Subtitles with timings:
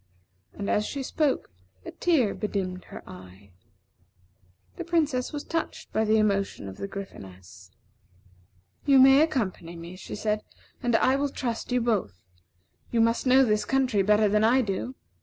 [0.55, 1.51] And as she spoke,
[1.85, 3.51] a tear bedimmed her eye.
[4.77, 7.69] The Princess was touched by the emotion of the Gryphoness.
[8.87, 10.41] "You may accompany me," she said,
[10.81, 12.19] "and I will trust you both.
[12.89, 14.95] You must know this country better than I do.